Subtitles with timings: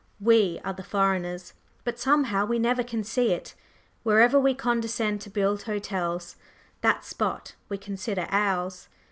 [0.19, 1.53] We are the foreigners;
[1.83, 3.53] but somehow we never can see it.
[4.01, 6.37] Wherever we condescend to build hotels,
[6.81, 8.87] that spot we consider ours.